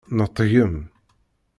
[0.17, 0.75] Neṭgem!